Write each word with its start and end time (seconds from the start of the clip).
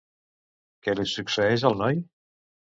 Què 0.87 0.95
li 0.99 1.05
succeeix 1.11 1.67
al 1.71 1.79
noi? 1.83 2.01